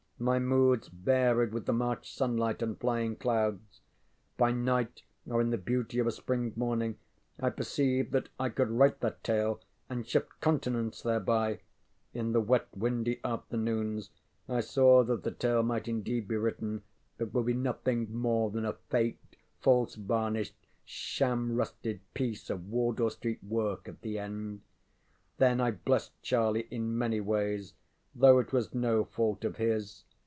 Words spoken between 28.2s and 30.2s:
it was no fault of his.